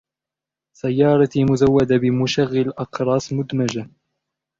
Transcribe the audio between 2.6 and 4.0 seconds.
أقراص مدمجة.